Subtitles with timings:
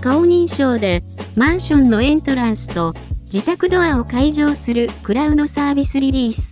[0.00, 1.02] 顔認証で
[1.36, 2.94] マンションのエントランスと
[3.24, 6.50] 自宅ドアを解錠するクラウドサービスリリース。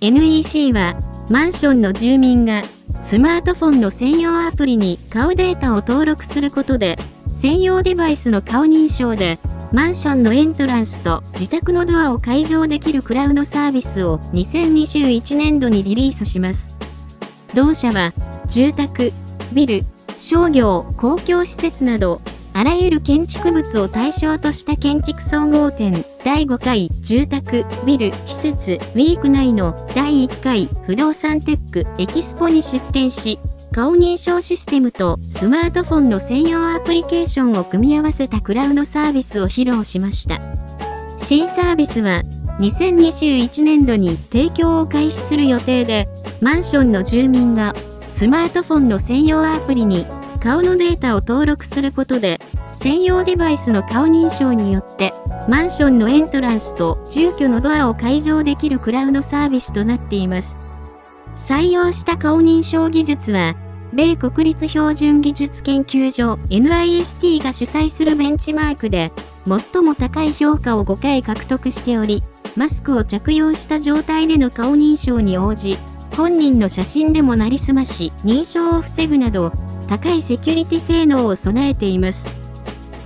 [0.00, 0.96] NEC は
[1.28, 2.62] マンションの住民が
[2.98, 6.96] スマートフォンの専用アプリに顔データを登録することで
[7.30, 9.38] 専用デバイスの顔認証で
[9.72, 16.74] マンションのエントランスと自宅のドアを解錠できるクラウドサービスを2021年度にリリースします。
[17.54, 18.12] 同社は
[18.46, 19.12] 住宅、
[19.52, 19.84] ビル、
[20.18, 22.20] 商業、公共施設など
[22.60, 33.38] あらゆる建築物を対象とした建築総合展第5回住宅、ビル、施設、ウィーク内の第1回不動産テックエキスポに出展し、
[33.72, 40.38] 顔認証システムとスマートフォンの専用アプリケーションを組み合わせたクラウドサービスを披露しました。
[41.16, 42.24] 新サービスは
[42.58, 46.10] 2021年度に提供を開始する予定で、
[46.42, 47.72] マンションの住民が
[48.06, 50.04] スマートフォンの専用アプリに
[50.40, 52.40] 顔のデータを登録することで、
[52.72, 55.12] 専用デバイスの顔認証によって、
[55.48, 60.56] マンションのエントランスと住居のドアを解錠できるクラウドサービスとなっています。
[61.36, 63.54] 採用した顔認証技術は、
[63.92, 69.12] 米国立標準技術研究所 NIST が主催するベンチマークで、
[69.46, 72.22] 最も高い評価を5回獲得しており、
[72.56, 75.76] マスクを着用した状態での顔認証に応じ、
[76.16, 79.52] 本人の写真でもなりすまし、認証を防ぐなど、
[79.90, 82.24] 高いセキュリティ性能を備えています。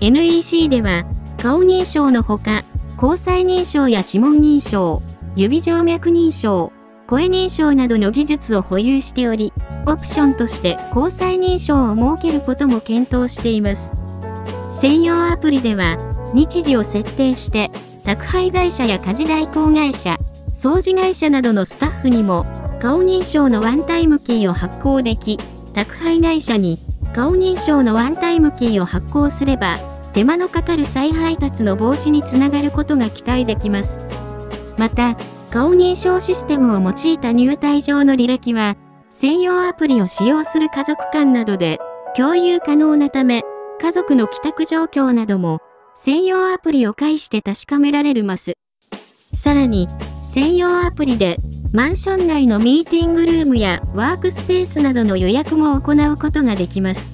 [0.00, 1.06] NEC では、
[1.38, 2.62] 顔認証のほか、
[3.02, 5.00] 交際認証や指紋認証、
[5.34, 6.72] 指静脈認証、
[7.06, 9.54] 声認証などの技術を保有しており、
[9.86, 13.90] オプションとして交際認証を設けることも検討しています。
[14.70, 15.96] 専用アプリでは、
[16.34, 17.70] 日時を設定して、
[18.04, 20.18] 宅配会社や家事代行会社、
[20.52, 22.44] 掃除会社などのスタッフにも、
[22.78, 25.38] 顔認証のワンタイムキーを発行でき、
[25.74, 26.78] 宅配会社に
[27.14, 29.78] 顔認証のワンタイムキーを発行すれば、
[30.12, 34.00] 手間のかかる再配達の防止につながることが期待できます。
[34.78, 35.16] また、
[35.50, 38.76] 顔認証システムを用いた入退場の履歴は、
[39.08, 41.78] 専用アプリを使用する家族間などで
[42.16, 43.42] 共有可能なため、
[43.80, 45.60] 家族の帰宅状況なども
[45.94, 48.54] 専用アプリを介して確かめられるます。
[49.32, 49.88] さらに、
[50.24, 51.38] 専用アプリで
[51.74, 57.10] マンション内のミーティングルームやワークスペースなどの予約も行うことができます。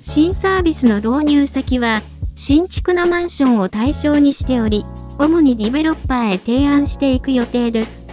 [0.00, 2.02] 新サービスの導入先は、
[2.34, 4.84] 新築のマンションを対象にしており、
[5.20, 8.04] 主にディベロッパーへ提案していく予定です。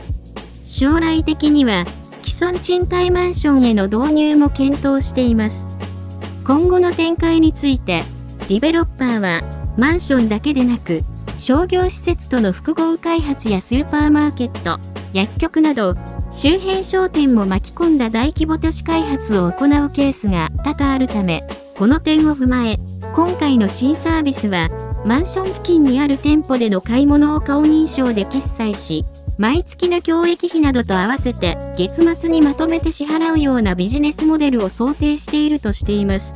[0.68, 1.86] 将来的には、
[2.24, 5.68] 既存賃貸マンションへの導入も検討しています。
[6.46, 8.04] 今後の展開について、
[8.48, 9.42] ディベロッパーは、
[9.76, 11.02] マンションだけでなく、
[11.36, 14.80] 商業施設との複合開発やスーパーマーケット、
[15.14, 15.96] 薬局など
[16.32, 21.44] 周辺商店も巻き込んだ大規模都市開発を行うケースが多々あるため
[21.78, 22.80] この点を踏まえ
[23.14, 24.70] 今回の新サービスは
[25.06, 29.06] マンション付近にある店舗での買い物を顔認証で決済し
[29.38, 36.36] 毎月の教育費などと合わせて月末にまとめて支払うようなビジネスモデルを想定しているとしています。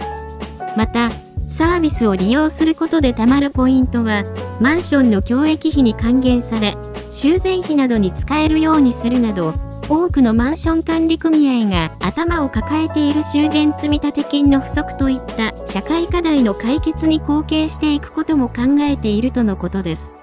[0.75, 1.09] また
[1.47, 4.23] サービスを利用することで貯まるポイントは
[4.59, 6.75] マンションの教育費に還元され
[7.09, 9.53] 修繕費などに使えるようにするなど、
[9.89, 20.16] 多くのマンション管理組合が頭を抱えている修繕積立金の不足といった社会課題の解決に貢献していくことも考えているとのことです。